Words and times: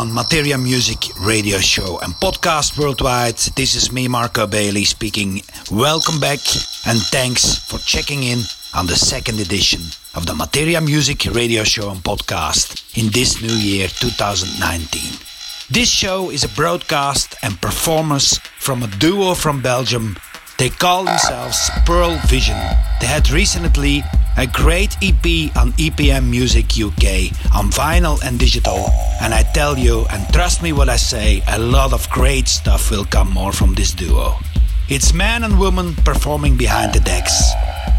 Everyone, 0.00 0.14
Materia 0.14 0.56
Music 0.56 0.98
radio 1.20 1.58
show 1.58 1.98
and 1.98 2.14
podcast 2.14 2.78
worldwide. 2.78 3.36
This 3.54 3.74
is 3.74 3.92
me, 3.92 4.08
Marco 4.08 4.46
Bailey, 4.46 4.86
speaking. 4.86 5.42
Welcome 5.70 6.18
back 6.18 6.40
and 6.86 6.98
thanks 7.12 7.58
for 7.68 7.76
checking 7.80 8.22
in 8.22 8.38
on 8.74 8.86
the 8.86 8.96
second 8.96 9.40
edition 9.40 9.82
of 10.14 10.24
the 10.24 10.34
Materia 10.34 10.80
Music 10.80 11.26
radio 11.34 11.64
show 11.64 11.90
and 11.90 12.00
podcast 12.00 12.80
in 12.96 13.10
this 13.12 13.42
new 13.42 13.52
year 13.52 13.88
2019. 13.88 15.18
This 15.68 15.90
show 15.90 16.30
is 16.30 16.44
a 16.44 16.54
broadcast 16.56 17.34
and 17.42 17.60
performance 17.60 18.38
from 18.58 18.82
a 18.82 18.86
duo 18.86 19.34
from 19.34 19.60
Belgium. 19.60 20.16
They 20.56 20.70
call 20.70 21.04
themselves 21.04 21.70
Pearl 21.84 22.16
Vision. 22.26 22.56
They 23.02 23.06
had 23.06 23.30
recently 23.30 24.02
a 24.36 24.46
great 24.46 24.96
EP 25.02 25.54
on 25.56 25.72
EPM 25.72 26.28
Music 26.30 26.66
UK 26.78 27.30
on 27.54 27.70
vinyl 27.70 28.22
and 28.24 28.38
digital. 28.38 28.90
And 29.20 29.34
I 29.34 29.42
tell 29.42 29.78
you, 29.78 30.06
and 30.10 30.26
trust 30.32 30.62
me 30.62 30.72
what 30.72 30.88
I 30.88 30.96
say, 30.96 31.42
a 31.48 31.58
lot 31.58 31.92
of 31.92 32.08
great 32.10 32.48
stuff 32.48 32.90
will 32.90 33.04
come 33.04 33.30
more 33.30 33.52
from 33.52 33.74
this 33.74 33.92
duo. 33.92 34.36
It's 34.88 35.12
man 35.12 35.44
and 35.44 35.58
woman 35.58 35.94
performing 36.04 36.56
behind 36.56 36.92
the 36.94 37.00
decks. 37.00 37.52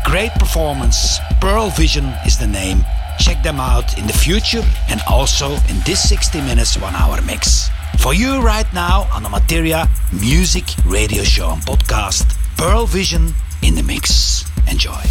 Great 0.06 0.32
performance. 0.34 1.20
Pearl 1.40 1.70
Vision 1.70 2.06
is 2.26 2.38
the 2.38 2.48
name. 2.48 2.84
Check 3.20 3.44
them 3.44 3.60
out 3.60 3.98
in 3.98 4.08
the 4.08 4.14
future 4.14 4.64
and 4.90 5.00
also 5.08 5.52
in 5.70 5.80
this 5.86 6.10
60 6.10 6.42
minutes, 6.42 6.78
one 6.78 6.95
hour 6.95 7.22
mix. 7.22 7.70
For 8.00 8.14
you 8.14 8.42
right 8.42 8.72
now 8.73 9.08
on 9.14 9.23
the 9.23 9.30
Materia 9.30 9.88
Music 10.12 10.66
Radio 10.86 11.23
Show 11.23 11.52
and 11.52 11.62
Podcast, 11.62 12.36
Pearl 12.58 12.88
Vision 12.88 13.34
in 13.62 13.76
the 13.76 13.84
mix. 13.84 14.51
Enjoy. 14.67 15.02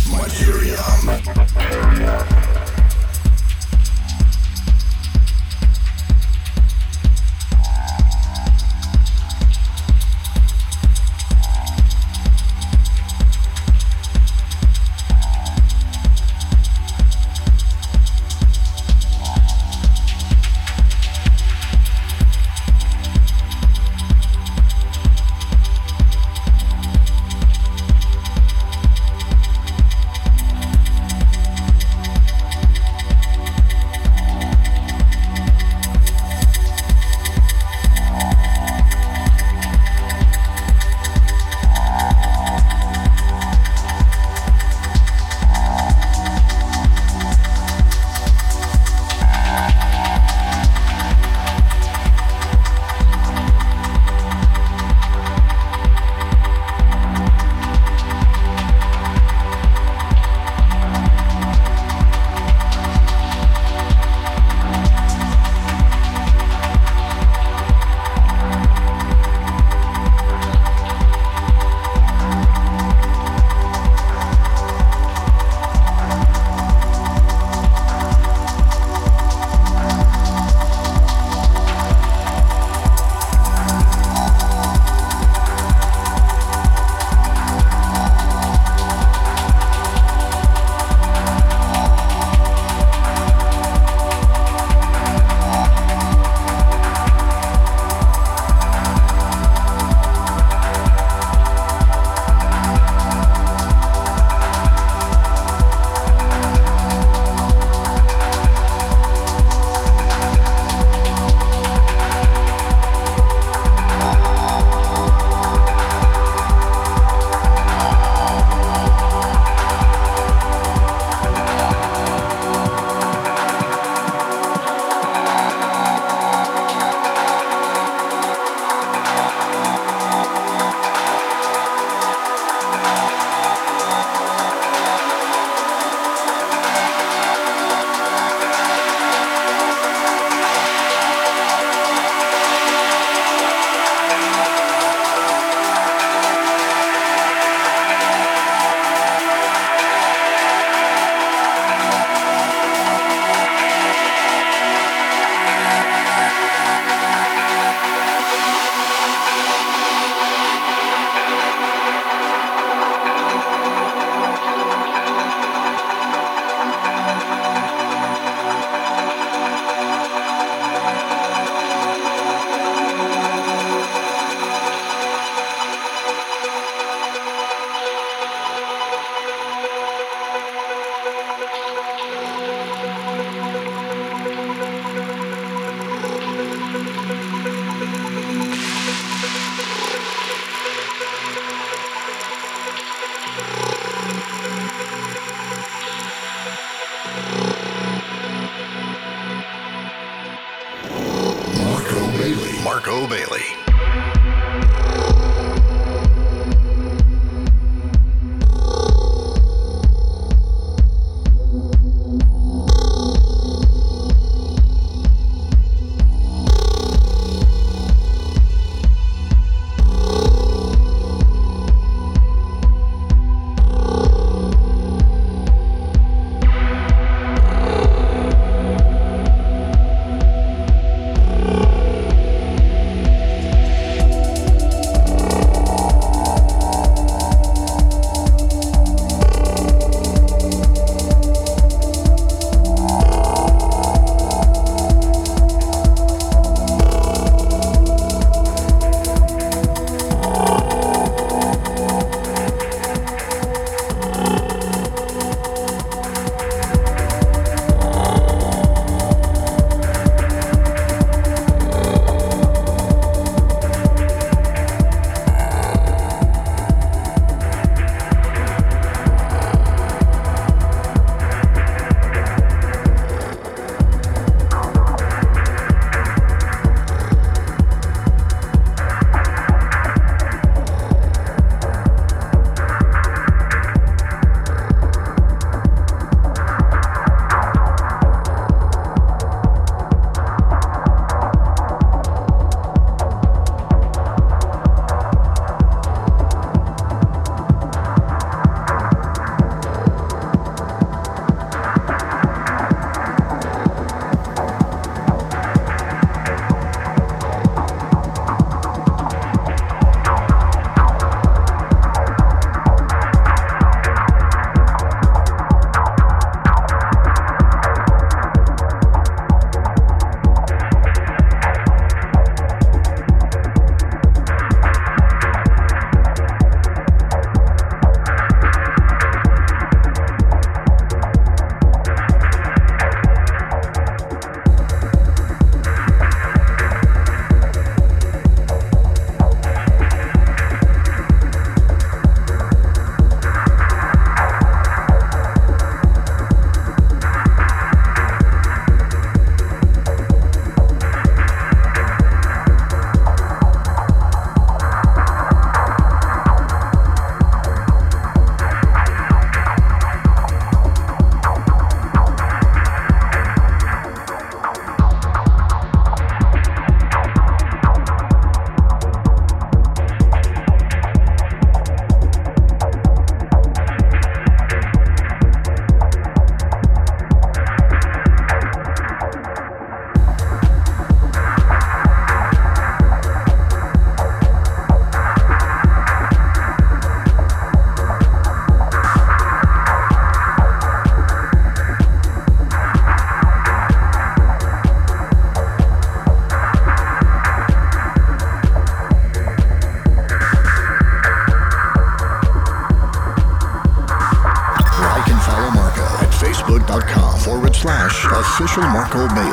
Marco 408.92 409.14
Bailey. 409.14 409.29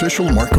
Official 0.00 0.30
Marco 0.32 0.57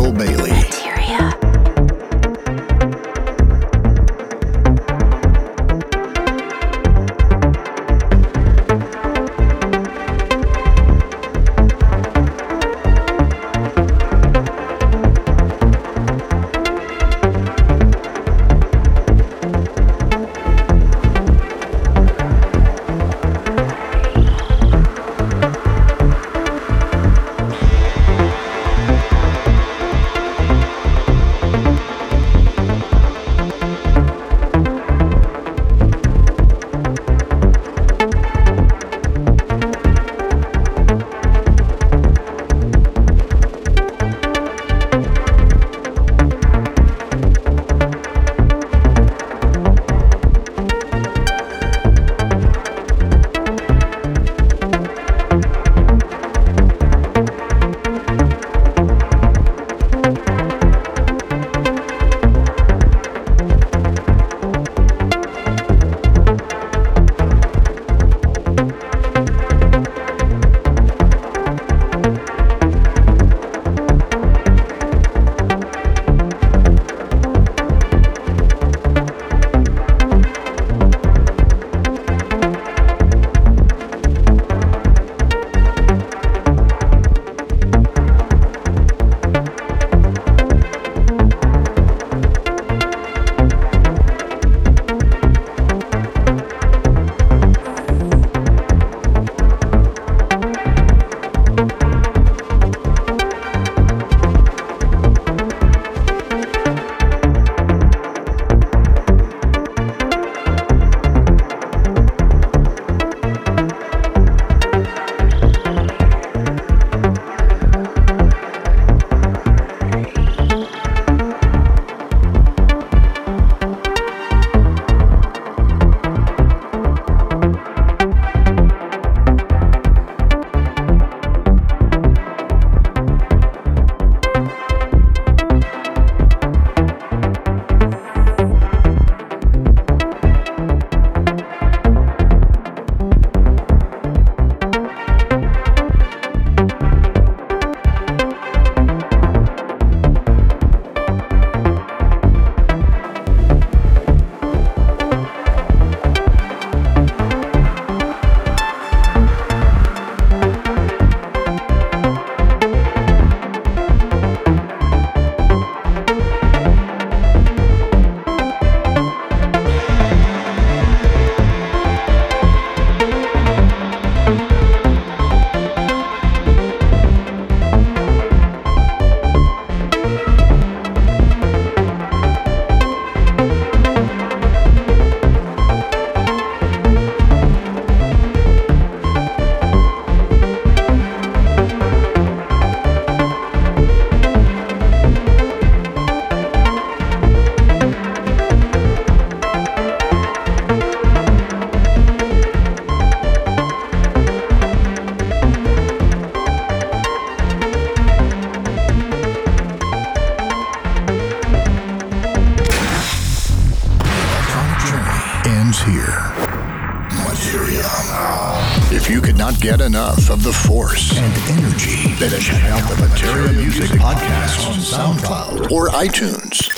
the 220.49 220.55
force 220.55 221.15
and 221.15 221.59
energy, 221.59 222.11
then 222.15 222.31
check 222.41 222.63
out 222.63 222.81
the 222.89 222.95
Materia 223.07 223.53
Music 223.53 223.85
Podcast 223.99 224.67
on 224.67 224.79
SoundCloud 224.79 225.69
or 225.69 225.89
iTunes. 225.89 226.71